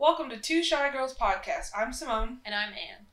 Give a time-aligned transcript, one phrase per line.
[0.00, 1.70] Welcome to Two Shy Girls Podcast.
[1.76, 3.06] I'm Simone, And I'm Anne.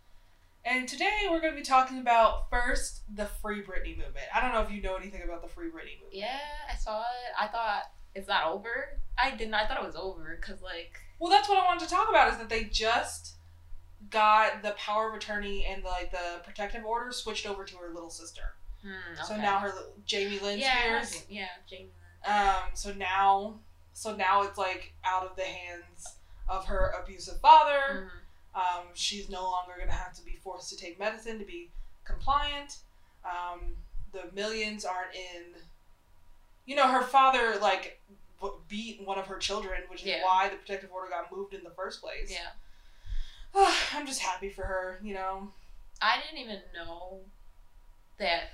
[0.64, 4.25] and today we're going to be talking about first the Free Britney movement.
[4.33, 6.13] I don't know if you know anything about the Free Britney movement.
[6.13, 6.39] Yeah,
[6.71, 7.33] I saw it.
[7.37, 7.83] I thought
[8.15, 9.00] it's not over.
[9.21, 9.54] I didn't.
[9.54, 12.31] I thought it was over because like Well, that's what I wanted to talk about
[12.31, 13.35] is that they just
[14.09, 18.09] got the power of attorney and like the protective order switched over to her little
[18.09, 18.54] sister.
[18.81, 19.73] hmm, So now her
[20.05, 21.25] Jamie Lynn yeah, Spears.
[21.29, 21.89] yeah, Jamie.
[22.25, 22.33] Lynn.
[22.38, 23.59] Um, so now,
[23.93, 26.05] so now it's like out of the hands
[26.50, 28.09] of her abusive father.
[28.55, 28.59] Mhm.
[28.59, 31.70] Um, she's no longer going to have to be forced to take medicine to be
[32.05, 32.77] compliant.
[33.23, 33.77] Um,
[34.12, 35.55] the millions aren't in.
[36.66, 38.02] You know, her father like
[38.41, 40.23] w- beat one of her children, which is Yeah.
[40.26, 42.31] why the protective order got moved in the first place.
[42.31, 42.52] Yeah,
[43.93, 44.99] I'm just happy for her.
[45.04, 45.54] You know.
[46.02, 47.21] I didn't even know
[48.18, 48.52] that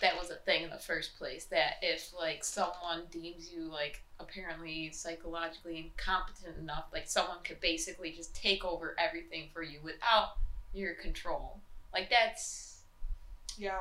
[0.00, 1.44] that was a thing in the first place.
[1.46, 8.12] That if like someone deems you like apparently psychologically incompetent enough, like someone could basically
[8.12, 10.36] just take over everything for you without
[10.72, 11.58] your control.
[11.92, 12.80] Like that's
[13.58, 13.78] Yeah.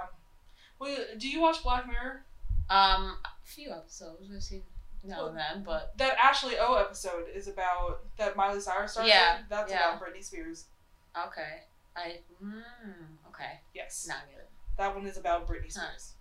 [0.80, 2.24] Well, do you watch Black Mirror?
[2.70, 4.64] um a few episodes I've seen
[5.04, 9.10] now Well, and then, but That Ashley O episode is about that Miley Cyrus started.
[9.10, 9.46] Yeah, in.
[9.50, 9.96] That's yeah.
[9.96, 10.66] about Britney Spears.
[11.28, 11.64] okay.
[11.96, 12.54] I mm,
[13.28, 13.60] okay.
[13.74, 14.06] Yes.
[14.08, 14.50] Now I get it.
[14.78, 15.72] That one is about Britney.
[15.72, 16.14] Spears.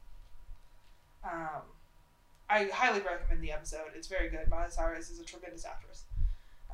[1.24, 1.62] Um,
[2.50, 3.92] I highly recommend the episode.
[3.94, 4.48] It's very good.
[4.50, 6.04] Miley Cyrus is a tremendous actress.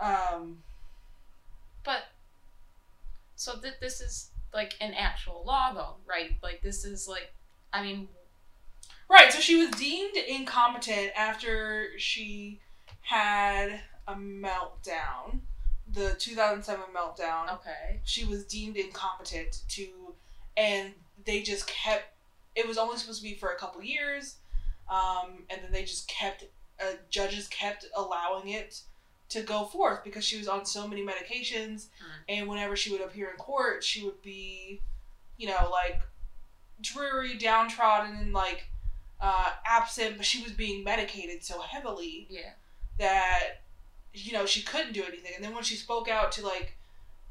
[0.01, 0.63] Um,
[1.85, 2.05] But
[3.37, 6.33] so th- this is like an actual law, though, right?
[6.43, 7.33] Like this is like,
[7.73, 8.09] I mean,
[9.09, 9.33] right.
[9.33, 12.61] So she was deemed incompetent after she
[13.03, 15.41] had a meltdown,
[15.93, 17.53] the 2007 meltdown.
[17.55, 20.15] okay, She was deemed incompetent to,
[20.59, 20.93] and
[21.25, 22.05] they just kept.
[22.55, 24.37] It was only supposed to be for a couple years,
[24.91, 26.45] um, and then they just kept.
[26.81, 28.83] Uh, judges kept allowing it
[29.31, 32.11] to go forth because she was on so many medications, Hmm.
[32.29, 34.81] and whenever she would appear in court, she would be,
[35.37, 36.01] you know, like
[36.81, 38.69] dreary, downtrodden, and like
[39.21, 40.17] uh, absent.
[40.17, 42.53] But she was being medicated so heavily yeah,
[42.99, 43.63] that
[44.15, 46.75] you know she couldn't do anything and then when she spoke out to like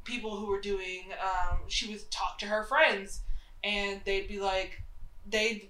[0.08, 3.22] people who were doing um, she would talk to her friends
[3.62, 4.82] and they'd be like
[5.28, 5.68] they'd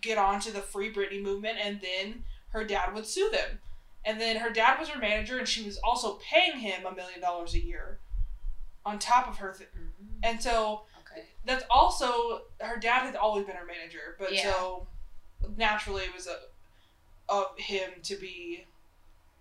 [0.00, 3.58] get onto the free britney movement and then her dad would sue them
[4.04, 7.20] and then her dad was her manager and she was also paying him a million
[7.20, 7.98] dollars a year
[8.84, 10.18] on top of her th- Mhm.
[10.22, 14.52] and so okay, that's also her dad had always been her manager, but Yeah.
[14.52, 14.86] so
[15.56, 16.38] naturally it was a,
[17.28, 18.66] of him to be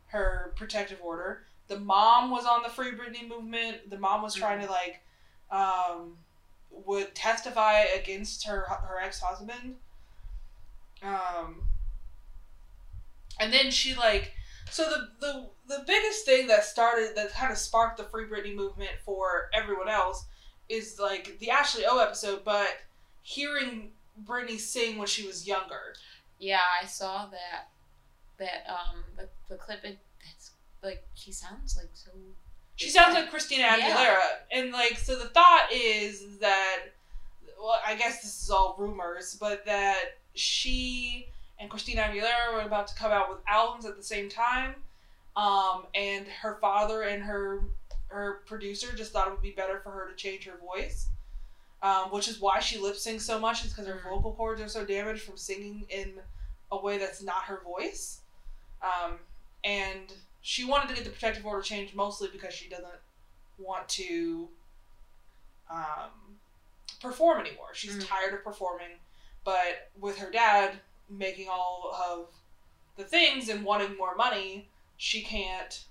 [0.07, 1.45] her protective order.
[1.69, 3.89] The mom was on the Free Britney movement.
[3.89, 5.01] The mom was trying to like
[5.51, 6.17] um,
[6.71, 9.75] would testify against her her ex husband.
[11.01, 11.61] Um,
[13.39, 14.33] and then she like
[14.69, 18.55] so the the the biggest thing that started that kind of sparked the Free Britney
[18.55, 20.25] movement for everyone else
[20.67, 22.79] is like the Ashley O episode, but
[23.21, 23.91] hearing
[24.23, 25.93] Britney sing when she was younger.
[26.39, 27.69] yeah, I saw that
[28.37, 29.83] that um the the clip.
[29.83, 29.99] It,
[30.33, 30.51] it's
[30.83, 32.11] like she sounds like so.
[32.75, 34.35] She sounds like Christina Aguilera, Yeah.
[34.51, 36.79] and like so the thought is that
[37.61, 41.27] well, I guess this is all rumors, but that she
[41.59, 44.75] and Christina Aguilera were about to come out with albums at the same time,
[45.35, 47.63] um, and her father and her
[48.07, 51.09] her producer just thought it would be better for her to change her voice,
[51.83, 53.65] um, which is why she lip syncs so much.
[53.65, 54.09] Is because her Mhm.
[54.09, 56.21] vocal cords are so damaged from singing in
[56.71, 58.21] a way that's not her voice,
[58.81, 59.19] um,
[59.65, 62.87] and she wanted to get the protective order changed mostly because she doesn't
[63.57, 64.49] want to
[65.69, 66.37] um,
[67.01, 67.73] perform anymore.
[67.73, 68.07] She's Mm.
[68.07, 68.99] tired of performing,
[69.43, 72.33] but with her dad making all of
[72.95, 75.85] the things and wanting more money, she can't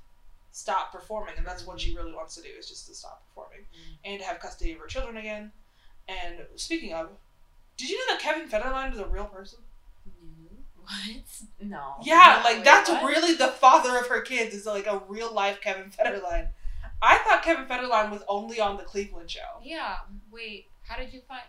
[0.50, 3.66] stop performing, and that's what she really wants to do is just to stop performing
[3.72, 3.98] Mm.
[4.04, 5.53] and have custody of her children again.
[6.08, 7.16] And speaking of,
[7.76, 9.60] did you know that Kevin Federline is a real person?
[10.91, 11.12] No.
[11.12, 11.22] What?
[11.60, 11.94] No.
[12.03, 13.04] Yeah, No, like wait, that's what?
[13.04, 16.49] really the father of her kids is like a real life Kevin Federline.
[17.03, 19.61] I thought Kevin Federline was only on the Cleveland show.
[19.62, 19.99] Yeah.
[20.32, 20.67] Wait.
[20.82, 21.43] How did you find?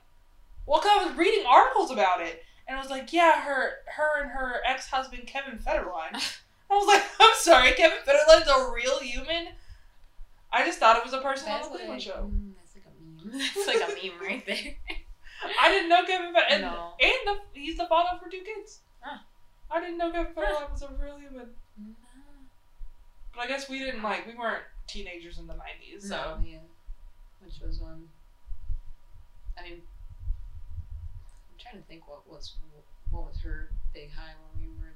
[0.65, 4.21] Well, cause I was reading articles about it, and I was like, yeah, her, her
[4.21, 6.13] and her ex husband Kevin Federline.
[6.71, 9.47] I was like, I'm sorry, Kevin Federline's a real human.
[10.51, 12.31] I just thought it was a person on That's the Cleveland like, show.
[12.31, 13.41] mm, that's like a meme.
[13.55, 14.75] That's like a meme right there.
[15.61, 16.93] I didn't know Kevin Federline, and, No.
[17.01, 18.79] and the, he's the father of her two kids.
[18.99, 19.19] Huh.
[19.71, 21.47] I didn't know Kevin Federline was a real human.
[23.35, 26.57] But I guess we didn't like we weren't teenagers in the nineties, so No, yeah.
[27.43, 28.07] Which was one.
[29.57, 32.53] I mean, I'm trying to think what was
[33.11, 34.93] what was her big high when we were in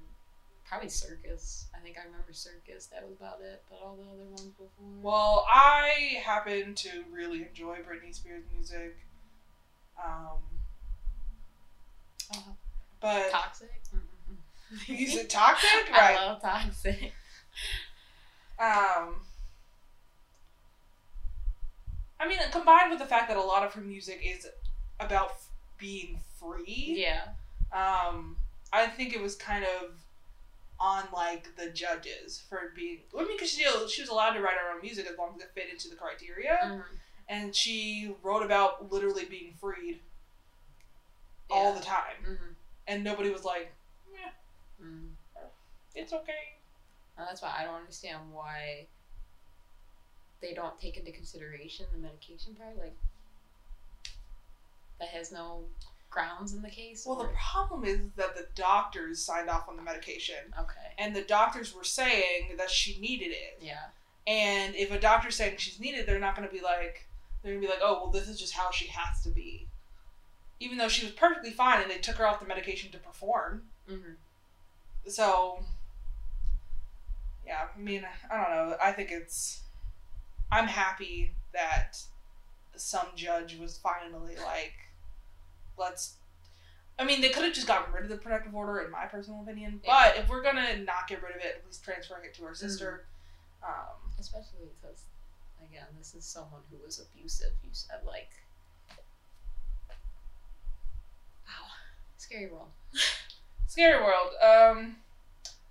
[0.68, 1.68] probably Circus.
[1.76, 2.88] I think I remember Circus.
[2.88, 3.62] That was about it.
[3.70, 4.70] But all the other ones before.
[5.02, 8.98] Well, I happen to really enjoy Britney Spears music.
[10.04, 10.40] Um,
[12.36, 12.56] Oh,
[13.02, 13.70] but toxic.
[13.94, 14.00] Mm-mm.
[14.88, 15.70] Is it toxic?
[15.92, 16.16] I Right.
[16.16, 17.14] love toxic.
[18.60, 19.22] Um,
[22.20, 24.48] I mean, combined with the fact that a lot of her music is
[25.00, 27.34] about f- being free, Yeah.
[27.72, 28.38] um,
[28.72, 29.92] I think it was kind of
[30.80, 33.02] on like the judges for being.
[33.18, 35.42] I mean, because she she was allowed to write her own music as long as
[35.42, 36.84] it fit into the criteria, Mhm.
[37.28, 40.02] and she wrote about literally being freed
[41.50, 42.56] all the time, Mhm.
[42.88, 43.74] and nobody was like,
[44.84, 45.16] Mhm.
[45.96, 46.60] "It's okay."
[47.18, 48.88] And that's why I don't understand why
[50.42, 52.78] they don't take into consideration the medication part.
[52.78, 52.96] Like
[55.00, 55.66] that has no
[56.10, 57.06] grounds in the case.
[57.06, 60.54] Well, the problem is that the doctors signed off on the medication.
[60.60, 60.94] okay.
[60.98, 63.58] and the doctors were saying that she needed it.
[63.62, 63.90] Yeah.
[64.28, 67.08] And if a doctor's saying she's needed, they're not going to be like,
[67.42, 69.68] they're going to be like, oh, well, this is just how she has to be.
[70.60, 73.64] Even though she was perfectly fine and they took her off the medication to perform.
[73.88, 74.14] hmm
[75.08, 75.60] So,
[77.46, 78.78] yeah, I mean, I don't know.
[78.82, 79.62] I think it's,
[80.52, 81.98] I'm happy that
[82.76, 84.74] some judge was finally like,
[85.78, 86.16] let's.
[87.00, 89.42] I mean, they could have just gotten rid of the protective order, in my personal
[89.42, 89.82] opinion.
[89.86, 92.54] But if we're gonna not get rid of it, at least transferring it to her
[92.54, 93.06] sister.
[93.64, 95.04] Um, Especially because,
[95.68, 97.52] again, this is someone who was abusive.
[97.64, 98.30] You said like,
[101.48, 101.66] wow,
[102.18, 102.70] scary world.
[103.68, 104.32] Scary World.
[104.42, 104.96] Um,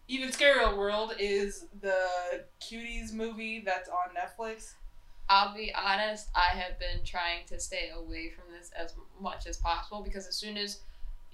[0.08, 1.96] even Scarier World is the
[2.60, 4.74] Cuties movie that's on Netflix.
[5.28, 9.56] I'll be honest, I have been trying to stay away from this as much as
[9.56, 10.80] possible because as soon as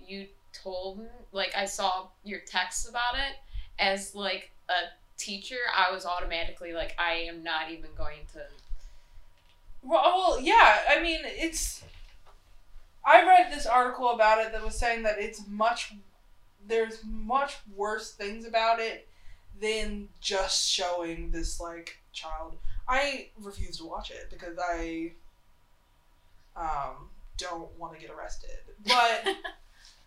[0.07, 3.37] you told me, like, I saw your texts about it,
[3.79, 8.41] as like a teacher, I was automatically like, I am not even going to.
[9.83, 10.79] Well, well, yeah.
[10.89, 11.83] I mean, it's.
[13.05, 15.95] I read this article about it that was saying that it's much.
[16.69, 19.09] There's much worse things about it
[19.61, 22.57] than just showing this like child.
[22.87, 25.13] I refuse to watch it because I.
[26.57, 28.51] Um, don't want to get arrested,
[28.87, 29.25] but.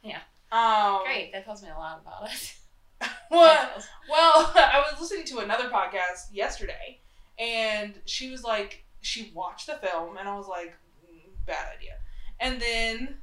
[0.04, 0.18] Yeah.
[0.52, 2.56] Um, Great, that tells me a lot about it.
[3.32, 3.70] Well,
[4.10, 7.00] well, I was listening to another podcast yesterday,
[7.40, 10.76] and she was like, she watched the film, and I was like,
[11.06, 11.94] mm, bad idea.
[12.40, 13.16] And then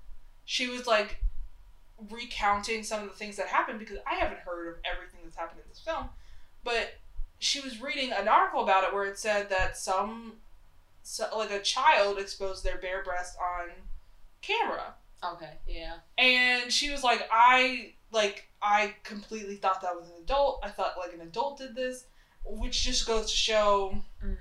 [0.47, 1.23] she was like
[2.11, 5.61] recounting some of the things that happened because I haven't heard of everything that's happened
[5.63, 6.09] in this film,
[6.65, 6.95] but
[7.39, 10.35] she was reading an article about it where it said that some,
[11.03, 13.71] so, like a child exposed their bare breast on
[14.43, 14.95] camera.
[15.25, 15.95] okay, yeah.
[16.17, 20.61] And she was like, I like I completely thought that was an adult.
[20.65, 22.07] I thought like an adult did this,
[22.45, 24.35] which just goes to show hmm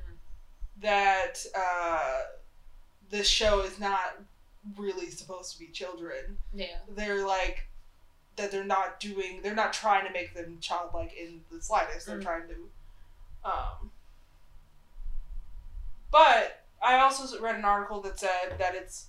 [0.80, 2.21] that uh,
[3.09, 4.15] this show is not
[4.75, 6.38] really supposed to be children.
[6.54, 6.78] Yeah.
[6.96, 7.68] They're like
[8.36, 9.42] that they're not doing.
[9.42, 12.06] They're not trying to make them childlike in the slightest.
[12.06, 12.24] They're Mm.
[12.24, 12.69] trying to.
[13.50, 13.92] Um,
[16.12, 19.08] but I also read an article that said that it's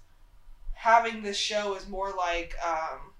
[0.74, 3.12] having this show is more like um,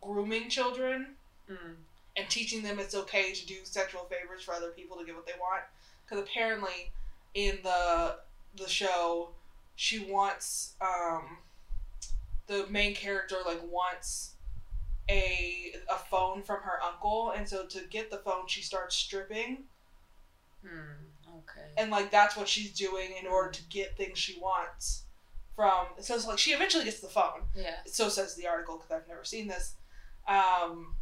[0.00, 1.16] grooming children
[1.50, 1.76] Mm.
[2.16, 5.26] and teaching them it's okay to do sexual favors for other people to get what
[5.26, 5.62] they want.
[6.04, 6.90] Because apparently,
[7.34, 8.18] in the
[8.56, 9.30] the show,
[9.76, 11.38] she wants um,
[12.46, 14.34] the main character like wants
[15.10, 19.64] a a phone from her uncle, and so to get the phone, she starts stripping,
[20.64, 20.94] Mm.
[21.40, 21.68] Okay.
[21.76, 25.02] and like that's what she's doing in order to get things she wants
[25.54, 25.86] from.
[26.00, 27.42] So it's like she eventually gets the phone.
[27.54, 27.76] Yeah.
[27.86, 29.74] so says the article because I've never seen this.
[30.26, 30.94] Um,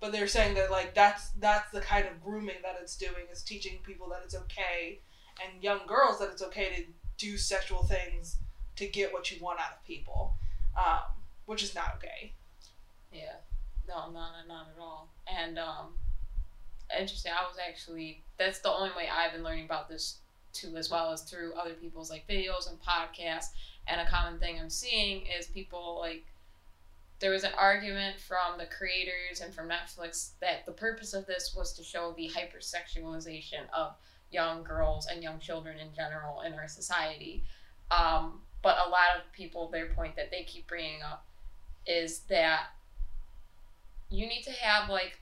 [0.00, 3.42] but they're saying that like that's that's the kind of grooming that it's doing is
[3.42, 4.98] teaching people that it's okay
[5.44, 8.36] and young girls that it's okay to do sexual things
[8.76, 10.34] to get what you want out of people,
[10.76, 11.02] um,
[11.44, 12.32] which is not okay.
[13.12, 13.36] Yeah.
[13.86, 15.08] No, not not at all.
[15.26, 15.94] And um
[16.98, 20.18] interesting, I was actually that's the only way I've been learning about this
[20.52, 23.48] too as well as through other people's like videos and podcasts.
[23.86, 26.24] And a common thing I'm seeing is people like
[27.18, 31.54] there was an argument from the creators and from Netflix that the purpose of this
[31.54, 33.94] was to show the hypersexualization of
[34.30, 37.44] young girls and young children in general in our society.
[37.90, 41.24] Um, but a lot of people, their point that they keep bringing up
[41.86, 42.66] is that
[44.10, 45.18] you need to have like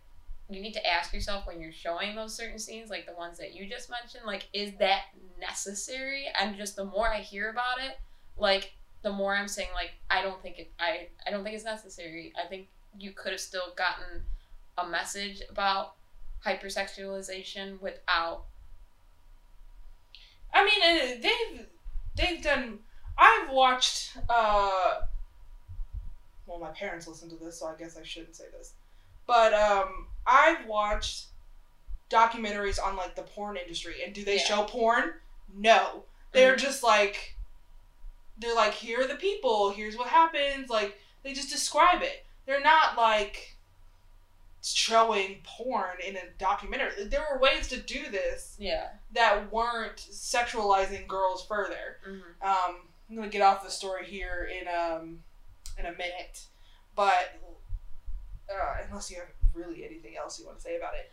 [0.50, 3.54] you need to ask yourself when you're showing those certain scenes like the ones that
[3.54, 5.02] you just mentioned like is that
[5.38, 7.98] necessary and just the more i hear about it
[8.38, 8.72] like
[9.02, 12.32] the more i'm saying like i don't think it i i don't think it's necessary
[12.42, 12.66] i think
[12.98, 14.22] you could have still gotten
[14.78, 15.94] a message about
[16.44, 18.44] hypersexualization without
[20.52, 21.66] I mean, they've
[22.16, 22.80] they've done.
[23.16, 24.16] I've watched.
[24.28, 25.00] uh
[26.46, 28.72] Well, my parents listen to this, so I guess I shouldn't say this.
[29.26, 31.26] But um I've watched
[32.10, 34.44] documentaries on like the porn industry, and do they Yeah.
[34.44, 35.14] show porn?
[35.52, 36.58] No, they're Mhm.
[36.60, 37.34] just like
[38.38, 40.70] they're like here are the people, here's what happens.
[40.70, 42.24] Like they just describe it.
[42.46, 43.56] They're not like
[44.62, 47.04] showing porn in a documentary.
[47.04, 51.98] There were ways to do this yeah that weren't sexualizing girls further.
[52.06, 52.46] mm-hmm.
[52.46, 55.20] Um, I'm gonna get off the story here in um
[55.78, 56.44] in a minute,
[56.96, 57.40] but
[58.50, 61.10] uh, unless you have really anything else you want to say about it,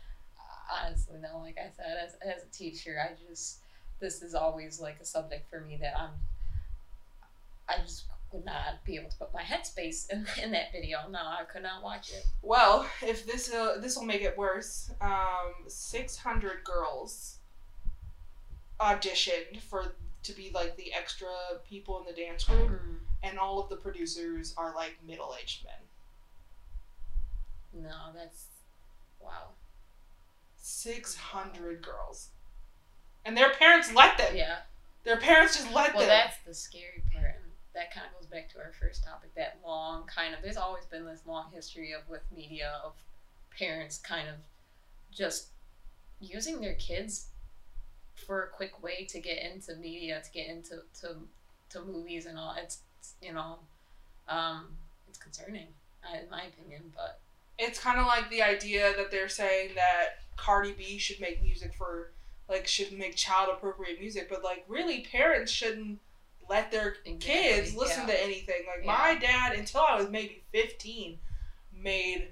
[0.72, 3.60] honestly no like i said as, as a teacher i just
[4.00, 6.10] this is always like a subject for me that i'm
[7.70, 11.20] i just would not be able to put my headspace in, in that video no
[11.20, 15.54] i could not watch it well, if this uh, this will make it worse, um,
[15.68, 17.38] 600 girls
[18.80, 21.28] auditioned for to be like the extra
[21.68, 22.98] people in the dance group, Mm.
[23.24, 25.82] and all of the producers are like middle aged men.
[27.84, 28.46] no that's
[29.20, 29.50] wow
[30.58, 32.30] 600 girls.
[33.24, 34.36] And their parents let them.
[34.36, 34.58] yeah
[35.04, 36.10] Their parents just let well them.
[36.10, 37.36] Well, that's the scary part
[37.76, 40.86] that kind of goes back to our first topic that long kind of there's always
[40.86, 42.94] been this long history of with media of
[43.58, 44.36] parents kind of
[45.12, 45.48] just
[46.20, 47.28] using their kids
[48.26, 51.16] for a quick way to get into media to get into to,
[51.70, 52.56] to movies and all.
[52.58, 53.60] It's, it's, you know
[54.28, 54.66] um
[55.08, 55.68] it's concerning
[56.04, 57.20] uh, in my opinion but
[57.60, 61.74] it's kind of like the idea that they're saying that Cardi B should make music
[61.74, 62.12] for
[62.50, 66.00] like should make child appropriate music, but like really parents shouldn't
[66.50, 68.14] let their kids listen yeah.
[68.14, 68.64] to anything.
[68.68, 68.92] Like Yeah.
[68.92, 71.20] my dad until I was maybe 15
[71.74, 72.30] made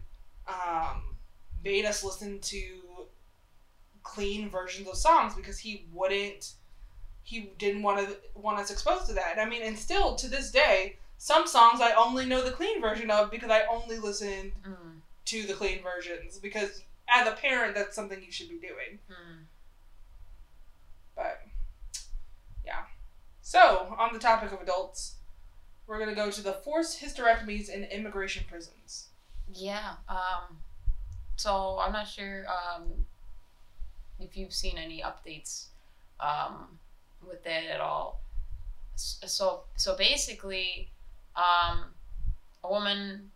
[0.47, 1.15] um
[1.63, 3.07] made us listen to
[4.03, 6.53] clean versions of songs because he wouldn't
[7.23, 9.39] he didn't want to want us exposed to that.
[9.39, 13.09] I mean, and still to this day, some songs I only know the clean version
[13.09, 14.75] of because I only listened mm,
[15.25, 19.43] to the clean versions because as a parent that's something you should be doing mm.
[21.15, 21.42] but
[23.53, 25.15] so on the topic of adults
[25.87, 29.09] we're going to go to the forced hysterectomies in immigration prisons
[29.51, 29.93] Yeah.
[30.07, 30.57] Um,
[31.35, 33.05] so I'm not sure um,
[34.19, 35.67] if you've seen any updates
[36.19, 36.79] um,
[37.27, 38.21] with that at all.
[38.95, 40.89] So so basically,
[41.35, 41.85] um,
[42.63, 43.31] a woman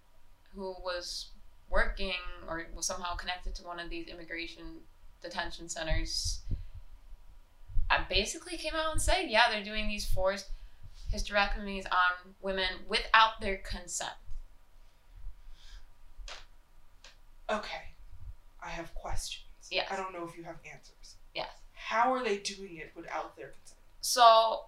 [0.56, 1.30] who was
[1.70, 2.14] working
[2.48, 4.82] or was somehow connected to one of these immigration
[5.22, 6.42] detention centers.
[8.10, 10.50] Basically came out and said, yeah, they're doing these forced
[11.14, 14.12] hysterectomies on women without their consent.
[17.50, 17.94] okay
[18.62, 19.88] i have questions Yes.
[19.90, 21.48] i don't know if you have answers Yes.
[21.74, 24.66] how are they doing it without their consent So,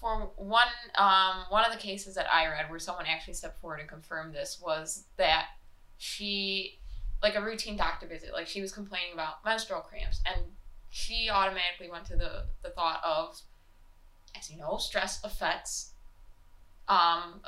[0.00, 3.80] for one, um, one of the cases that I read where someone actually stepped forward
[3.80, 5.46] and confirmed this was that
[5.96, 6.78] she,
[7.22, 10.42] like a routine doctor visit, like she was complaining about menstrual cramps, and
[10.94, 13.36] she automatically went to the the thought of,
[14.38, 15.90] as you know, stress affects,
[16.86, 17.40] um,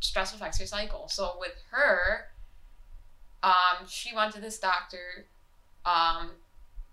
[0.00, 1.06] stress affects your cycle.
[1.06, 2.26] So with her,
[3.44, 5.26] um, she went to this doctor,
[5.86, 6.32] um,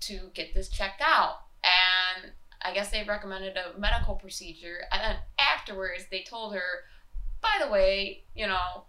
[0.01, 5.15] to get this checked out, and I guess they recommended a medical procedure, and then
[5.39, 6.85] afterwards they told her,
[7.41, 8.83] by the way, you know,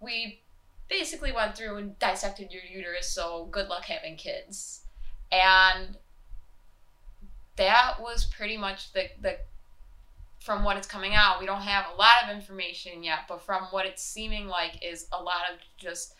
[0.00, 0.40] we
[0.88, 4.84] basically went through and dissected your uterus, so good luck having kids.
[5.30, 5.98] And
[7.56, 9.38] that was pretty much the the
[10.40, 13.62] from what it's coming out, we don't have a lot of information yet, but from
[13.70, 16.14] what it's seeming like is a lot of just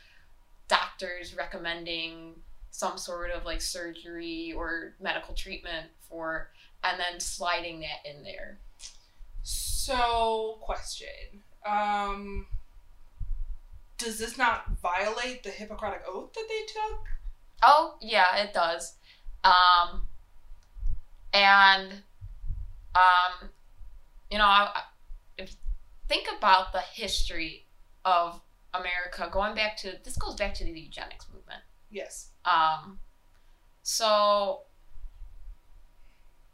[0.69, 2.35] doctors recommending
[2.71, 6.51] some sort of like surgery or medical treatment for
[6.85, 8.59] and then sliding that in there.
[9.43, 12.47] so question um
[13.99, 17.01] does this not violate the hippocratic oath that they took
[17.65, 18.95] Oh, yeah, it does.
[19.45, 20.09] Um
[21.33, 21.93] and
[22.95, 23.51] um
[24.31, 24.83] you know, I, I-
[25.39, 25.55] if
[26.09, 27.67] think about the history
[28.05, 28.41] of
[28.75, 31.61] America going back to this goes back to the eugenics movement.
[31.91, 32.99] yes Um,
[33.83, 34.62] so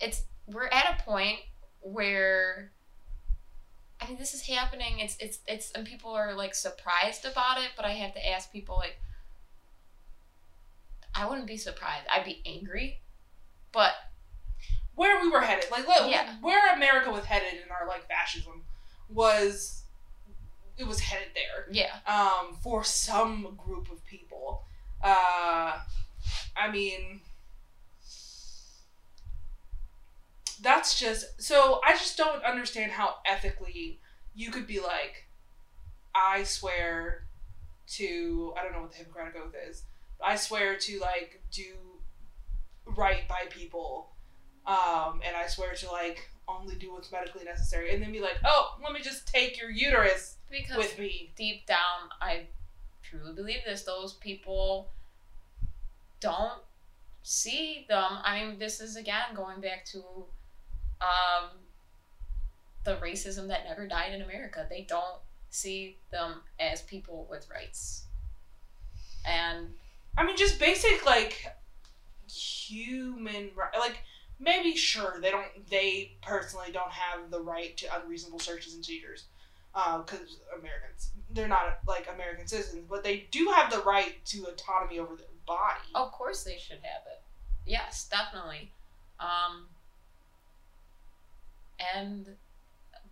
[0.00, 1.40] it's we're at a point
[1.80, 2.72] where
[4.00, 5.00] I mean this is happening.
[5.00, 8.52] It's it's it's and people are like surprised about it, but I have to ask
[8.52, 8.98] people like
[11.14, 12.06] I wouldn't be surprised.
[12.12, 13.00] I'd be angry,
[13.72, 13.92] but
[14.98, 16.34] where we were headed like look, Yeah.
[16.40, 18.62] where america was headed in our like fascism
[19.08, 19.82] was
[20.76, 24.64] it was headed there yeah, um for some group of people
[25.02, 25.78] Uh,
[26.56, 27.20] I mean,
[30.60, 31.80] that's just so.
[31.86, 34.00] I just don't understand how ethically
[34.34, 35.28] you could be like,
[36.14, 37.24] I swear
[37.96, 39.84] to I don't know what the Hippocratic Oath is.
[40.18, 41.74] But I swear to like do
[42.96, 44.10] right by people,
[44.68, 48.36] um, and I swear to like only do what's medically necessary, and then be like,
[48.44, 51.32] oh, let me just take your uterus Because with me.
[51.36, 52.46] deep down, I
[53.02, 53.82] truly believe this.
[53.82, 54.90] Those people
[56.20, 56.60] don't
[57.22, 58.18] see them.
[58.22, 59.98] I mean, this is again going back to
[61.00, 61.50] um,
[62.84, 64.66] the racism that never died in America.
[64.68, 65.20] They don't
[65.50, 68.04] see them as people with rights.
[69.26, 69.68] And
[70.16, 71.46] I mean, just basic like
[72.30, 73.78] human right.
[73.78, 73.98] Like
[74.38, 75.68] maybe sure they don't.
[75.68, 79.24] They personally don't have the right to unreasonable searches and seizures,
[79.72, 84.98] because Americans they're not like American citizens, but they do have the right to autonomy
[84.98, 85.88] over their body.
[85.94, 87.22] of course they should have it.
[87.66, 88.72] Yes, definitely.
[89.20, 89.66] Um,
[91.94, 92.36] and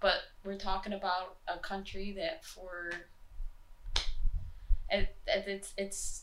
[0.01, 2.93] but we're talking about a country that for
[4.89, 6.23] it, it, it's it's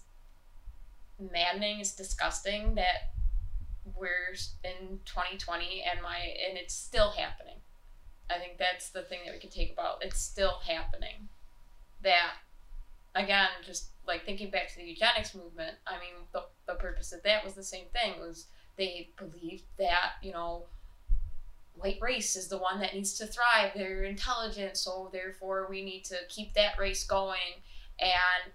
[1.19, 3.12] maddening it's disgusting that
[3.96, 7.58] we're in 2020 and my and it's still happening
[8.30, 11.28] i think that's the thing that we can take about it's still happening
[12.04, 12.34] that
[13.16, 17.22] again just like thinking back to the eugenics movement i mean the, the purpose of
[17.24, 18.48] that was the same thing was
[18.78, 20.66] they believed that you know
[21.75, 23.72] white race is the one that needs to thrive.
[23.75, 27.62] They're intelligent, so therefore we need to keep that race going.
[28.00, 28.54] And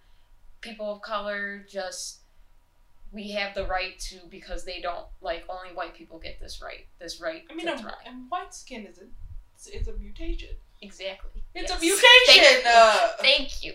[0.60, 2.20] people of color just
[3.12, 6.86] we have the right to because they don't like only white people get this right.
[7.00, 7.72] This right I mean, a,
[8.06, 9.04] and white skin is a
[9.54, 10.50] it's, it's a mutation.
[10.82, 11.42] Exactly.
[11.54, 11.80] It's Yes.
[11.80, 12.62] a mutation.
[12.62, 12.70] Thank you.
[12.70, 13.72] Uh, Thank you.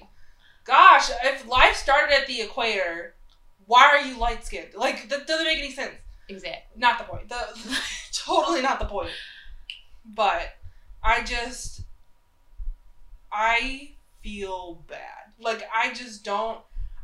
[0.64, 3.16] gosh, if life started at the equator,
[3.66, 4.70] why are you light skinned?
[4.76, 5.96] Like that doesn't make any sense.
[6.30, 6.80] Exactly.
[6.80, 7.28] Not the point.
[7.30, 7.80] The
[8.14, 9.10] totally not the point.
[10.06, 10.56] But
[11.04, 11.82] I just
[13.32, 15.34] I feel bad.
[15.40, 16.60] Like I just don't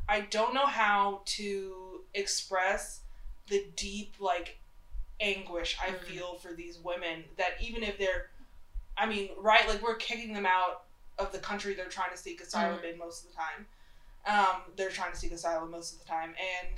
[0.10, 3.02] I don't know how to express
[3.48, 4.58] the deep like
[5.22, 6.00] anguish I Mm.
[6.06, 8.30] feel for these women that even if they're
[8.98, 10.84] I mean, right, like we're kicking them out
[11.18, 13.66] of the country they're trying to seek asylum in most of the time.
[14.26, 16.76] Um, they're trying to seek asylum most of the time and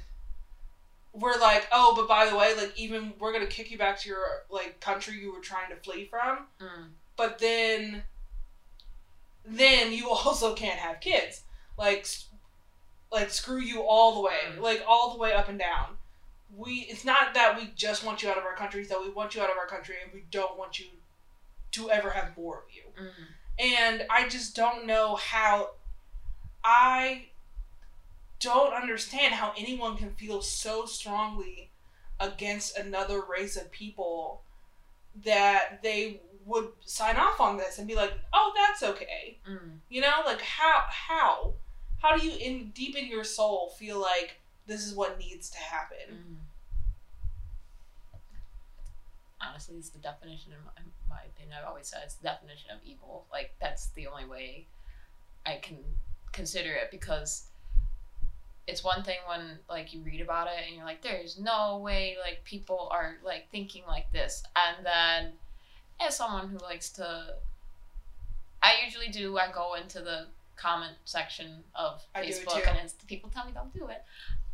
[1.13, 4.09] we're like, oh, but by the way, like even we're gonna kick you back to
[4.09, 6.89] your like country you were trying to flee from, Mm.
[7.17, 8.03] but then
[9.45, 11.41] then you also can't have kids
[11.77, 12.07] like
[13.11, 14.61] like screw you all the way Mm.
[14.61, 15.97] like all the way up and down
[16.55, 19.35] we it's not that we just want you out of our country that we want
[19.35, 20.87] you out of our country and we don't want you
[21.71, 23.11] to ever have more of you Mm.
[23.59, 25.71] and i just don't know how
[26.63, 27.25] i
[28.39, 31.69] don't understand how anyone can feel so strongly
[32.19, 34.41] against another race of people
[35.23, 39.77] that they would sign off on this and be like, "Oh, that's okay." Mm.
[39.89, 41.53] You know, like how how
[42.01, 45.57] how do you in deep in your soul feel like this is what needs to
[45.57, 45.97] happen?
[46.11, 46.35] Mm.
[49.43, 51.57] Honestly, it's the definition, in my, in my opinion.
[51.59, 53.25] I've always said it's the definition of evil.
[53.31, 54.67] Like that's the only way
[55.45, 55.77] I can
[56.31, 57.45] consider it because
[58.67, 62.17] it's one thing when like you read about it and you're like, there's no way
[62.23, 65.33] like people are like thinking like this, and then
[65.99, 67.35] as someone who likes to,
[68.63, 69.37] I usually do.
[69.37, 73.73] I go into the comment section of I Facebook and it's people tell me don't
[73.73, 74.03] do it,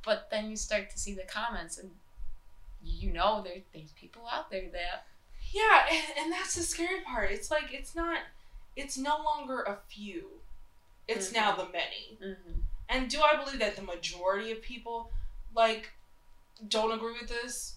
[0.05, 1.91] but then you start to see the comments and
[2.83, 5.05] you know there there's people out there that
[5.51, 7.31] Yeah, and, and that's the scary part.
[7.31, 8.19] It's like it's not
[8.75, 10.27] it's no longer a few.
[11.07, 11.33] It's Mhm.
[11.33, 12.17] now the many.
[12.21, 12.35] mm,
[12.89, 15.11] And do I believe that the majority of people
[15.55, 15.91] like
[16.67, 17.75] don't agree with this?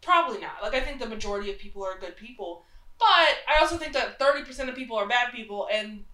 [0.00, 0.62] Probably not.
[0.62, 2.64] Like I think the majority of people are good people,
[2.98, 3.06] but
[3.48, 6.04] I also think that 30% of people are bad people and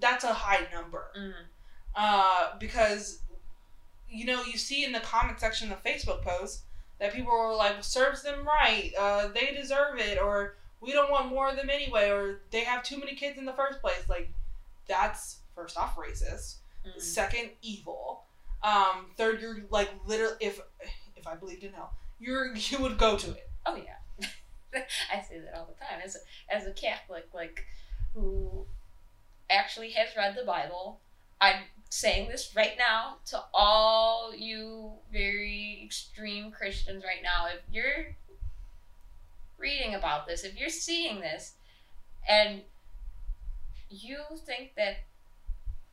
[0.00, 1.06] that's a high number.
[1.18, 1.32] mm,
[1.94, 3.20] Uh, because
[4.10, 6.62] you know, you see in the comment section of Facebook posts
[6.98, 11.28] that people are like serves them right, uh, they deserve it or we don't want
[11.28, 14.08] more of them anyway or they have too many kids in the first place.
[14.08, 14.30] Like
[14.86, 16.56] that's first off racist.
[16.86, 17.00] mm.
[17.00, 18.22] Second, evil.
[18.62, 20.60] Um, third, you're like literally if
[21.16, 23.48] if I believed in hell, you're you would go to it.
[23.66, 24.26] Oh yeah,
[25.12, 26.00] I say that all the time.
[26.02, 27.64] As a, as a Catholic, like
[28.14, 28.66] who
[29.50, 31.00] actually has read the Bible,
[31.40, 37.46] I'm saying this right now to all you very extreme Christians right now.
[37.46, 38.14] If you're
[39.56, 41.54] reading about this, if you're seeing this,
[42.28, 42.62] and
[43.90, 44.98] you think that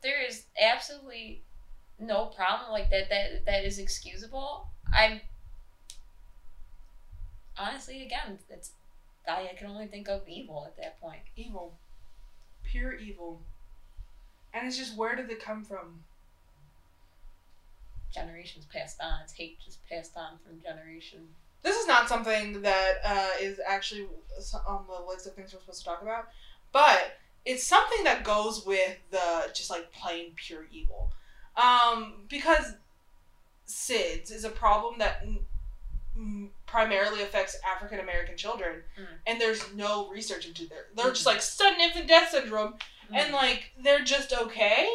[0.02, 1.44] there is absolutely
[2.00, 2.72] no problem.
[2.72, 4.68] Like that that that is excusable.
[4.94, 5.22] I'm
[7.58, 8.72] honestly again, it's
[9.28, 11.22] I can only think of evil at that point.
[11.36, 11.78] Evil.
[12.70, 13.42] Pure evil.
[14.54, 16.04] And it's just where did it come from?
[18.14, 19.20] Generations passed on.
[19.24, 21.20] It's hate just passed on from generation.
[21.62, 24.08] This is not something that uh, is actually
[24.68, 26.28] on the list of things we're supposed to talk about,
[26.72, 31.12] but it's something that goes with the just like plain pure evil.
[31.58, 32.74] Um, because
[33.68, 35.26] SIDS is a problem that
[36.66, 39.08] primarily affects African American children, Mm.
[39.28, 40.88] and there's no research into there.
[40.96, 42.76] They're just like sudden infant death syndrome,
[43.12, 44.88] and like they're just okay.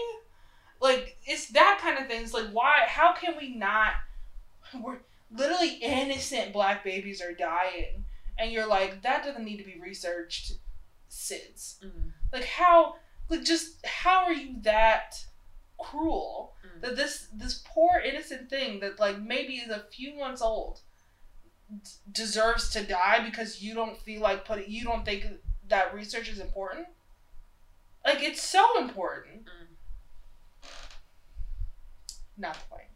[0.81, 2.23] Like it's that kind of thing.
[2.23, 2.85] It's like why?
[2.87, 3.93] How can we not?
[4.81, 4.99] We're
[5.33, 8.05] literally innocent black babies are dying,
[8.39, 10.53] and you're like that doesn't need to be researched.
[11.11, 11.85] SIDS.
[11.85, 12.13] Mm.
[12.33, 12.97] Like how?
[13.29, 15.25] Like just how are you that
[15.79, 16.55] cruel?
[16.65, 16.81] Mm.
[16.83, 20.81] that this this poor innocent thing that like maybe is a few months old
[22.11, 25.25] deserves to die because you don't feel like putting you don't think
[25.69, 26.87] that research is important
[28.05, 29.67] like it's so important Mm.
[32.37, 32.89] not the point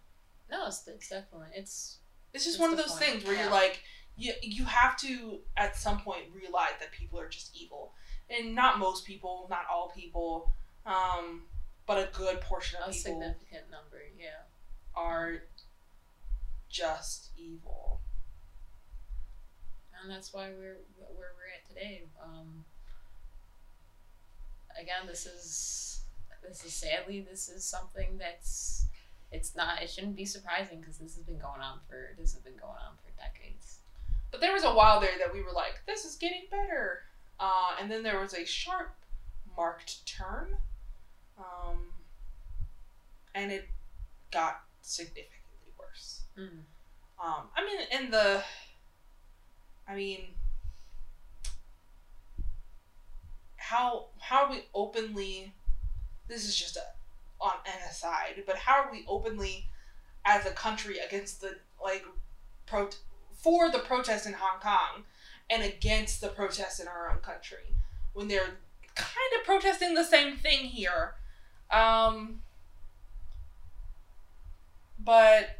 [0.50, 1.98] No, it's, it's definitely it's
[2.32, 3.42] it's just That's one of those point, things where yeah.
[3.44, 3.82] you're like
[4.16, 7.92] you, you have to at some point realize that people are just evil
[8.30, 10.52] and not most people not all people
[10.86, 11.42] um
[11.86, 13.98] but a good portion a of people A significant number.
[14.18, 14.26] Yeah.
[14.94, 15.42] are
[16.68, 18.00] just evil
[20.04, 20.76] and that's why we're
[21.16, 22.02] where we're at today.
[22.22, 22.64] Um,
[24.80, 26.02] again, this is
[26.46, 28.86] this is sadly this is something that's
[29.32, 32.42] it's not it shouldn't be surprising because this has been going on for this has
[32.42, 33.78] been going on for decades.
[34.30, 37.02] But there was a while there that we were like, this is getting better.
[37.38, 38.92] Uh, and then there was a sharp,
[39.56, 40.56] marked turn.
[41.38, 41.78] Um,
[43.32, 43.68] and it
[44.32, 46.22] got significantly worse.
[46.36, 46.62] Mm.
[47.24, 48.42] Um, I mean, in the.
[49.88, 50.20] I mean.
[53.56, 55.54] How how are we openly?
[56.28, 56.82] This is just a
[57.40, 59.66] on an aside, but how are we openly,
[60.24, 62.04] as a country, against the like,
[62.66, 62.88] pro
[63.32, 65.04] for the protests in Hong Kong,
[65.50, 67.74] and against the protests in our own country
[68.12, 68.58] when they're
[68.94, 71.14] kind of protesting the same thing here.
[71.70, 72.42] Um,
[74.98, 75.58] but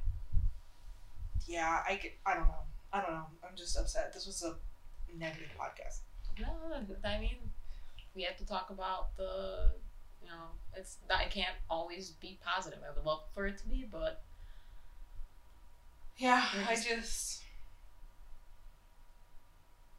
[1.46, 2.63] yeah, I I don't know.
[2.94, 3.26] I don't know.
[3.42, 4.12] I'm just upset.
[4.14, 4.54] This was a
[5.18, 5.98] negative podcast.
[6.40, 6.46] No,
[7.04, 7.36] I mean,
[8.14, 9.72] we have to talk about the,
[10.22, 10.44] you know,
[10.76, 12.78] it's it can't always be positive.
[12.88, 14.22] I would love for it to be, but
[16.16, 17.42] Yeah, I just-.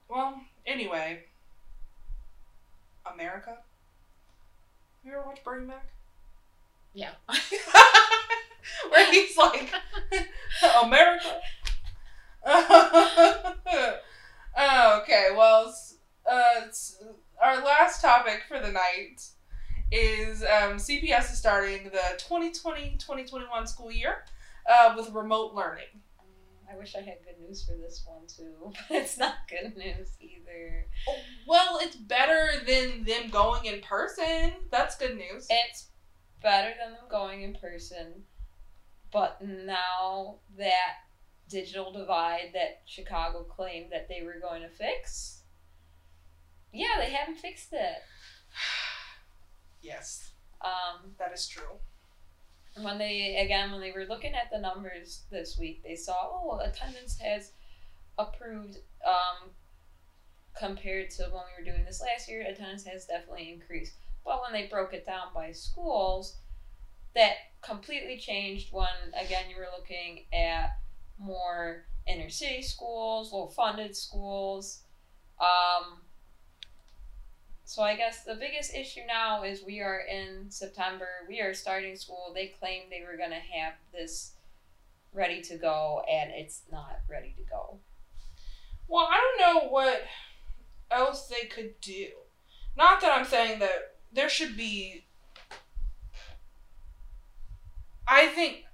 [0.07, 1.25] Well, anyway.
[3.13, 3.57] America.
[5.03, 5.85] You ever watch Bernie Mac?
[6.93, 7.11] yeah.
[8.89, 9.69] Where he's like,
[10.83, 11.41] America.
[14.97, 15.73] Okay, well,
[16.29, 16.61] uh,
[17.43, 19.27] our last topic for the night
[19.91, 24.25] is um, CPS is starting the 2020-2021 school year
[24.69, 25.85] uh, with remote learning.
[26.19, 26.25] Um,
[26.71, 30.09] I wish I had good news for this one too, but it's not good news
[30.19, 30.85] either.
[31.47, 34.53] Well, it's better than them going in person.
[34.71, 35.47] That's good news.
[35.49, 35.87] It's
[36.41, 38.23] better than them going in person,
[39.11, 41.04] but now that
[41.49, 45.41] digital divide that Chicago claimed that they were going to fix,
[46.73, 47.97] yeah, they haven't fixed it.
[49.81, 50.31] Yes,
[50.61, 51.77] Um, that is true.
[52.75, 56.15] And when they again when they were looking at the numbers this week they saw
[56.31, 57.51] oh attendance has
[58.17, 58.77] approved
[59.07, 59.51] um,
[60.57, 63.93] compared to when we were doing this last year attendance has definitely increased
[64.25, 66.35] but when they broke it down by schools
[67.13, 70.71] that completely changed when again you were looking at
[71.19, 74.81] more inner city schools low funded schools
[75.39, 76.01] um,
[77.65, 81.07] so I guess the biggest issue now is we are in September.
[81.27, 82.31] We are starting school.
[82.33, 84.33] They claimed they were gonna have this
[85.11, 87.79] ready to go, and it's not ready to go.
[88.87, 90.03] Well, I don't know what
[90.91, 92.09] else they could do.
[92.77, 95.05] Not that I'm saying that there should be.
[98.07, 98.65] I think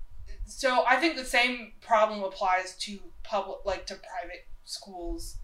[0.54, 0.84] so.
[0.88, 5.38] I think the same problem applies to public, like to private schools,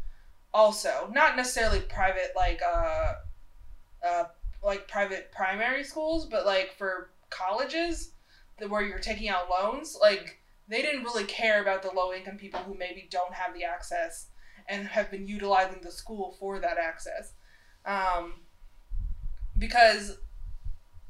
[0.53, 1.09] also.
[1.13, 3.13] Not necessarily private, like uh,
[4.05, 4.23] uh,
[4.63, 8.11] like private primary schools, but like for colleges,
[8.59, 12.37] that where you're taking out loans, like they didn't really care about the low income
[12.37, 14.27] people who maybe don't have the access
[14.67, 17.33] and have been utilizing the school for that access.
[17.85, 18.41] Um,
[19.57, 20.17] because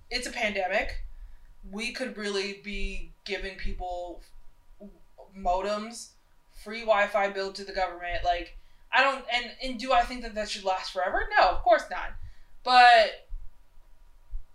[0.09, 1.03] it's a pandemic.
[1.71, 4.21] We could really be giving people
[5.37, 6.09] modems,
[6.63, 8.23] free Wi-Fi billed to the government.
[8.23, 8.57] Like,
[8.91, 11.27] I don't, and and do I think that that should last forever?
[11.37, 12.15] No, of course not.
[12.63, 13.27] But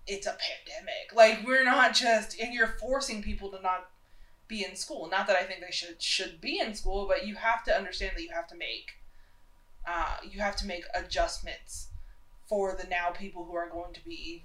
[0.06, 1.14] it's a pandemic.
[1.14, 3.88] Like, we're not just, and you're forcing people to not
[4.48, 5.08] be in school.
[5.10, 8.12] Not that I think they should should be in school, but you have to understand
[8.16, 8.92] that you have to make,
[9.86, 11.88] uh, you have to make adjustments
[12.48, 14.44] for the now people who are going to be.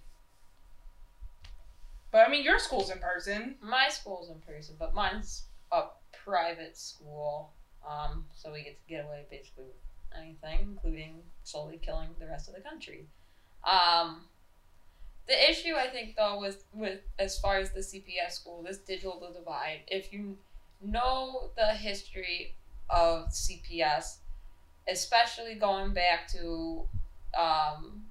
[2.12, 3.56] But I mean, your school's in person.
[3.62, 5.84] My school's in person, but mine's a
[6.24, 7.52] private school.
[7.88, 12.48] Um, so we get to get away basically with anything, including slowly killing the rest
[12.48, 13.08] of the country.
[13.63, 14.22] Um,
[15.28, 19.20] the issue I think though with with as far as the CPS school, this digital
[19.34, 20.38] divide, if you
[20.82, 22.56] know the history
[22.89, 24.17] of CPS,
[24.88, 26.88] especially going back to
[27.38, 28.04] um,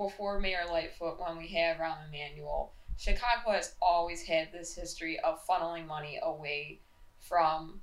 [0.00, 5.46] before Mayor Lightfoot when we had Rahm Emanuel, Chicago has always had this history of
[5.46, 6.80] funneling money away
[7.20, 7.82] from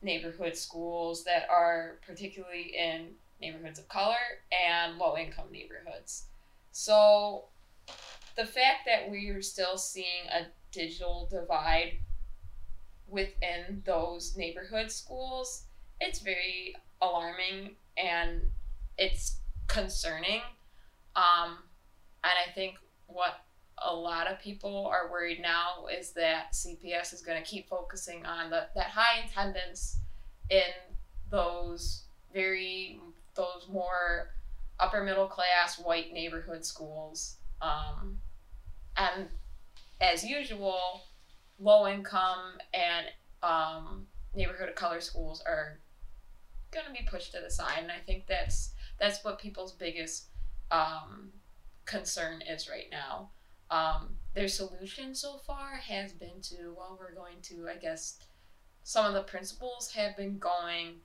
[0.00, 6.24] neighborhood schools that are particularly in neighborhoods of color and low income neighborhoods.
[6.70, 7.44] So
[8.36, 11.98] the fact that we are still seeing a digital divide
[13.08, 15.64] within those neighborhood schools,
[16.00, 18.40] it's very alarming and
[18.96, 19.36] it's
[19.66, 20.40] concerning.
[21.16, 21.58] Um,
[22.24, 23.40] and I think what
[23.84, 28.24] a lot of people are worried now is that CPS is going to keep focusing
[28.24, 29.98] on the, that high attendance
[30.50, 30.60] in
[31.30, 33.00] those very
[33.34, 34.30] those more
[34.78, 37.36] upper middle class white neighborhood schools.
[37.60, 38.18] Um,
[38.96, 39.28] and
[40.00, 41.02] as usual
[41.58, 43.06] low income and
[43.42, 45.78] um, neighborhood of color schools are
[46.72, 47.78] going to be pushed to the side.
[47.78, 50.26] And i think that's that's what people's biggest
[50.72, 51.30] um,
[51.84, 53.30] concern is right now
[53.70, 58.18] um, their solution so far has been to well we're going to i guess
[58.82, 60.96] some of the principals have been going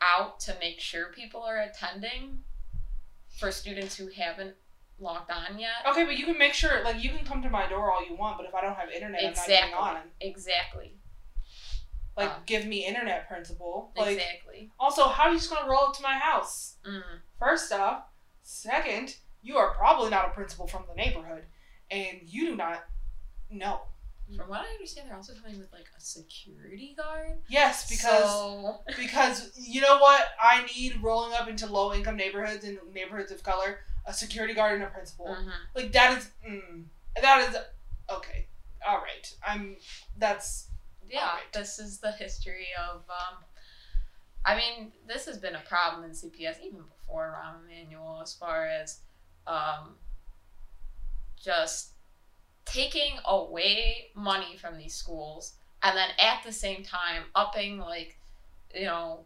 [0.00, 2.40] out to make sure people are attending
[3.38, 4.54] for students who haven't
[4.98, 5.70] logged on yet.
[5.88, 8.14] Okay, but you can make sure, like, you can come to my door all you
[8.14, 9.56] want, but if I don't have internet, exactly.
[9.56, 10.02] I'm not getting on.
[10.20, 10.94] Exactly.
[12.16, 13.92] Like, Um, give me internet, principal.
[13.96, 14.70] Like, exactly.
[14.78, 16.76] also, how are you just gonna roll up to my house?
[16.86, 17.02] Mm.
[17.38, 18.04] First off,
[18.44, 21.44] second, you are probably not a principal from the neighborhood,
[21.90, 22.84] and you do not
[23.50, 23.80] know.
[24.36, 27.32] From what I understand, they're also coming with like a security guard.
[27.48, 32.64] Yes, because So- because you know what I need rolling up into low income neighborhoods
[32.64, 35.26] and neighborhoods of color, a security guard and a principal.
[35.26, 35.52] Mhm.
[35.74, 36.84] Like that is mm,
[37.20, 37.56] that is
[38.10, 38.46] okay.
[38.86, 39.76] All right, I'm
[40.16, 40.68] that's
[41.06, 43.02] yeah, this is the history of.
[43.10, 43.44] Um,
[44.44, 48.66] I mean, this has been a problem in CPS even before Rahm Emanuel, as far
[48.66, 49.00] as
[49.46, 49.94] um,
[51.42, 51.92] just
[52.64, 58.16] taking away money from these schools and then at the same time upping like
[58.74, 59.20] you know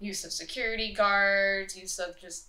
[0.00, 2.46] use of security guards use of just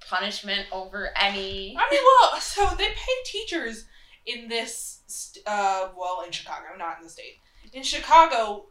[0.00, 3.84] punishment over any I mean, well, so they pay teachers
[4.26, 7.38] in this, uh, well, in Chicago, not in the state.
[7.72, 8.66] In Chicago,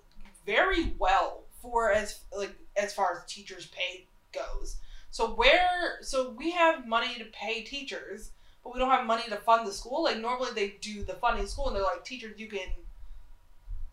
[0.45, 4.77] very well for as like as far as teachers' pay goes.
[5.11, 8.31] So where, so we have money to pay teachers,
[8.63, 10.03] but we don't have money to fund the school.
[10.03, 12.69] Like normally they do the funding school, and they're like, teachers, you can.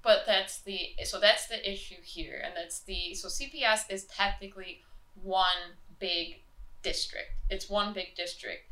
[0.02, 4.80] but that's the so that's the issue here and that's the so cps is technically
[5.22, 6.42] one big
[6.82, 8.62] district it's one big district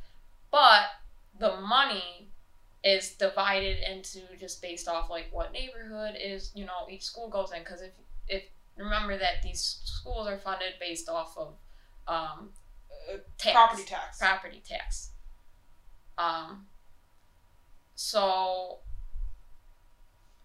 [0.51, 0.87] but
[1.39, 2.29] the money
[2.85, 7.53] is divided into just based off like what neighborhood is you know each school goes
[7.53, 7.93] in because if
[8.29, 8.45] if
[8.77, 11.55] remember that these schools are funded based off of
[12.09, 12.51] um
[13.39, 14.19] tax, Property tax.
[14.19, 15.11] property tax
[16.19, 16.67] um
[17.95, 18.79] so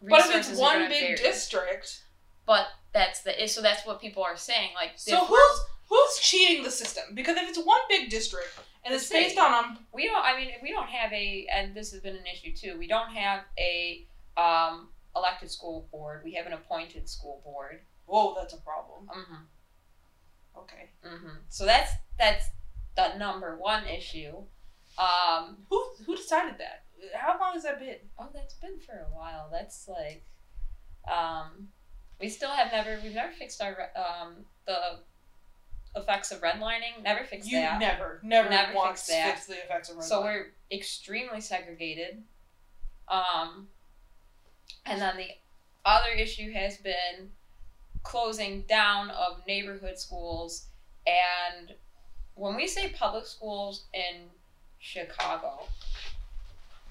[0.02, 1.15] But if it's one big vary.
[1.15, 2.04] district,
[2.46, 4.72] But that's the so that's what people are saying.
[4.76, 7.04] Like so who's who's cheating the system?
[7.13, 10.24] Because if it's one big district and it's based on um, we don't.
[10.24, 12.78] I mean, we don't have a, and this has been an issue too.
[12.78, 14.06] We don't have a
[14.38, 16.22] um, elected school board.
[16.24, 17.82] We have an appointed school board.
[18.10, 19.08] Whoa, that's a problem.
[19.10, 19.36] hmm
[20.58, 22.48] Okay, hmm So that's that's
[22.95, 24.36] the number one issue.
[24.98, 26.84] Um, who who decided that?
[27.13, 27.95] How long has that been?
[28.17, 29.48] oh, that's been for a while.
[29.52, 30.24] That's like,
[31.10, 31.69] um,
[32.19, 33.00] we still have never.
[33.02, 35.00] We've never fixed our um the
[35.95, 37.02] effects of redlining.
[37.04, 37.80] Never fixed You that.
[37.80, 39.32] never, never, Never once fixed that.
[39.34, 42.24] fixed the effects of red So we're extremely segregated.
[43.08, 43.67] Um,
[44.86, 45.30] and then the
[45.86, 47.32] other issue has been
[48.03, 50.67] closing down of neighborhood schools.
[51.07, 51.73] And
[52.35, 54.27] when we say public schools in
[54.79, 55.63] Chicago,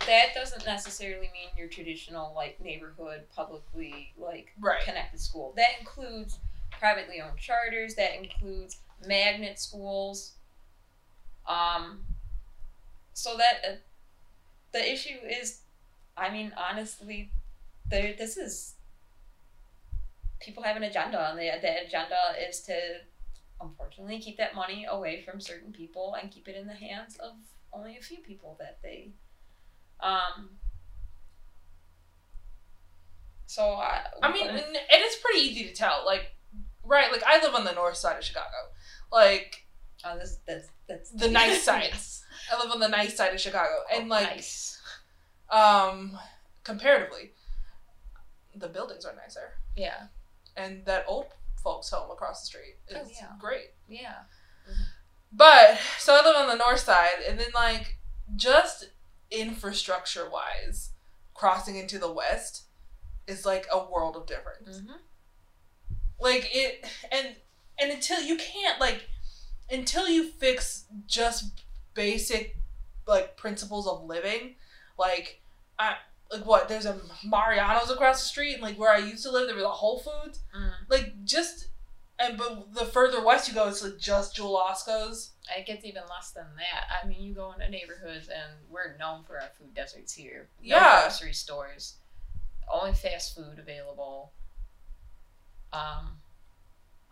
[0.07, 4.83] that doesn't necessarily mean your traditional like neighborhood publicly like Right.
[4.83, 5.53] connected school.
[5.57, 6.39] That includes
[6.71, 7.95] privately owned charters.
[7.97, 10.33] That includes magnet schools.
[11.47, 12.05] Um.
[13.15, 13.75] So that uh,
[14.73, 15.63] the issue is,
[16.17, 17.31] I mean, honestly,
[17.91, 18.15] there.
[18.17, 18.75] This is
[20.41, 22.17] people have an agenda, and the the agenda
[22.49, 22.75] is to,
[23.61, 27.33] unfortunately, keep that money away from certain people and keep it in the hands of
[27.73, 29.13] only a few people that they
[30.01, 30.51] um.
[33.47, 34.05] So I.
[34.23, 36.03] I mean, and and it's pretty easy to tell.
[36.05, 36.33] Like,
[36.85, 37.11] right?
[37.11, 38.47] Like, I live on the north side of Chicago.
[39.11, 39.67] Like,
[40.05, 41.93] oh, this that's that's the nice side.
[42.53, 44.81] I live on the nice side of Chicago, and Oh, like, nice.
[45.51, 46.17] um,
[46.65, 47.33] comparatively,
[48.55, 50.07] the buildings are nicer, Yeah,
[50.59, 51.27] and that old
[51.63, 53.33] folks' home across the street is Oh, yeah.
[53.39, 53.71] great.
[53.89, 54.15] yeah.
[55.33, 57.99] But so I live on the north side, and then like
[58.37, 58.91] just
[59.31, 60.91] infrastructure wise,
[61.35, 62.65] crossing into the west
[63.27, 64.79] is like a world of difference.
[64.79, 64.93] Mm-hmm.
[66.21, 67.37] Like it, and
[67.79, 69.09] and until you can't like
[69.71, 71.63] until you fix just
[71.95, 72.57] basic
[73.07, 74.55] like principles of living,
[74.99, 75.41] like
[75.79, 75.97] I
[76.31, 79.47] like what there's a Mariano's across the street, and like where I used to live,
[79.47, 80.41] there was a Whole Foods.
[80.57, 80.73] Mm.
[80.89, 81.69] Like just
[82.19, 85.31] and but the further west you go, it's like just Jewel Osco's.
[85.57, 86.89] It gets even less than that.
[87.03, 90.49] I mean, you go into neighborhoods, and we're known for our food deserts here.
[90.63, 91.01] No Yeah.
[91.03, 91.95] grocery stores,
[92.71, 94.33] only fast food available.
[95.73, 96.19] Um,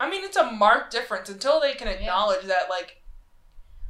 [0.00, 1.28] I mean, it's a marked difference.
[1.28, 1.94] Until they can Yeah.
[1.94, 3.02] acknowledge that, like,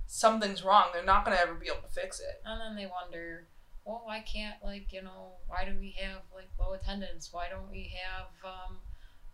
[0.07, 2.41] something's wrong, they're not going to ever be able to fix it.
[2.45, 3.47] and then they wonder,
[3.87, 7.33] well, why can't like you know why do we have like low attendance?
[7.33, 8.79] Why don't we have um,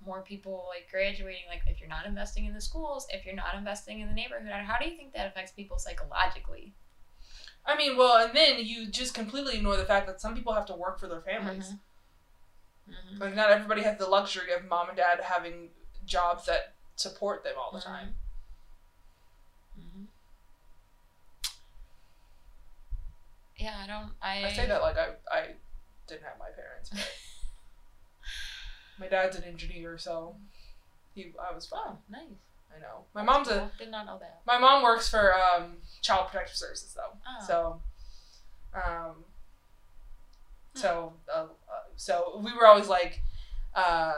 [0.04, 1.44] more people like graduating?
[1.48, 4.52] Like if you're not investing in the schools, if you're not investing in the neighborhood,
[4.52, 6.74] how do you think that affects people psychologically?
[7.64, 10.66] I mean, well, and then you just completely ignore the fact that some people have
[10.66, 11.72] to work for their families.
[12.90, 13.20] Mhm.
[13.20, 15.70] Like, not everybody has the luxury of mom and dad having
[16.04, 17.84] jobs that support them all the Mhm.
[17.84, 18.14] time.
[23.56, 24.10] Yeah, I don't.
[24.22, 25.46] I, I say that like I, I
[26.08, 27.08] didn't have my parents, but
[28.98, 30.36] my dad's an engineer, so
[31.14, 31.80] he I was fine.
[31.86, 32.22] Oh, nice.
[32.74, 33.04] I know.
[33.14, 34.40] My mom's a Did not know that.
[34.46, 37.16] My mom works for um, Child Protective Services, though.
[37.26, 37.46] Oh.
[37.46, 37.80] So,
[38.74, 39.24] um,
[40.74, 41.46] so, uh, uh,
[41.96, 43.20] so we were always like,
[43.74, 44.14] uh,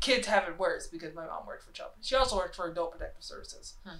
[0.00, 1.90] kids have it worse because my mom worked for Child.
[2.00, 3.74] She also worked for Adult Protective Services.
[3.84, 3.98] Hmm.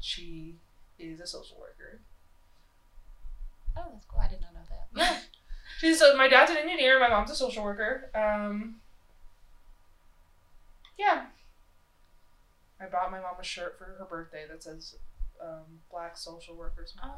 [0.00, 0.54] She
[0.98, 2.00] is a social worker.
[3.78, 4.20] Oh, that's cool.
[4.20, 4.88] I did not know that.
[4.98, 5.18] Yeah.
[5.78, 6.98] She's so my dad's an engineer.
[6.98, 8.10] My mom's a social worker.
[8.14, 8.80] Um,
[10.98, 11.26] yeah.
[12.80, 14.96] I bought my mom a shirt for her birthday that says
[15.40, 17.08] um, "Black Social Workers." Oh.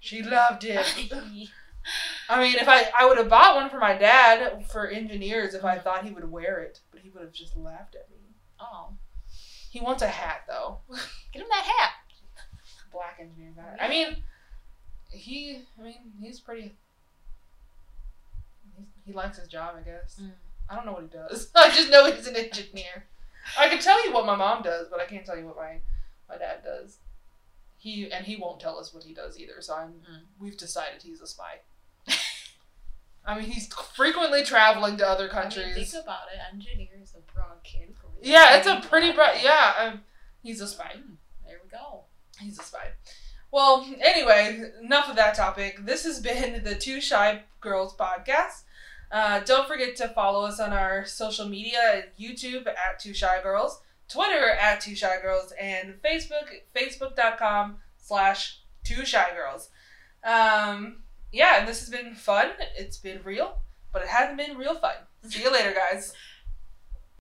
[0.00, 0.86] She loved it.
[2.28, 5.64] I mean, if I I would have bought one for my dad for engineers if
[5.64, 8.16] I thought he would wear it, but he would have just laughed at me.
[8.60, 8.94] oh,
[9.70, 10.78] He wants a hat though,
[11.32, 11.90] get him that hat.
[12.92, 13.76] black engineer hat.
[13.80, 14.16] I mean,
[15.14, 15.62] he.
[15.78, 16.74] I mean, he's pretty.
[18.76, 20.18] He's, he likes his job, I guess.
[20.20, 20.32] Mm.
[20.68, 21.48] I don't know what he does.
[21.54, 23.04] I just know he's an engineer.
[23.58, 25.80] I can tell you what my mom does, but I can't tell you what my
[26.28, 26.98] my dad does.
[27.76, 29.60] He and he won't tell us what he does either.
[29.60, 30.22] So I'm Mm.
[30.40, 31.60] we've decided he's a spy.
[33.26, 35.90] I mean, he's frequently traveling to other I mean, countries.
[35.92, 36.38] think about it.
[36.54, 38.12] Engineer is a broad category.
[38.22, 39.36] yeah, it's a pretty broad.
[39.42, 40.00] Yeah, um,
[40.42, 40.92] he's a spy.
[40.96, 42.04] Mm, There we go.
[42.40, 42.88] He's a spy.
[43.54, 45.86] Well, anyway, enough of that topic.
[45.86, 48.64] This has been the Two Shy Girls podcast.
[49.12, 53.80] Uh, don't forget to follow us on our social media YouTube at Two Shy Girls,
[54.08, 59.68] Twitter at Two Shy Girls, and Facebook, facebook.com slash Two Shy Girls.
[60.24, 62.48] Um, yeah, and this has been fun.
[62.76, 63.60] It's been real,
[63.92, 64.96] but it hasn't been real fun.
[65.28, 66.12] See you later, guys.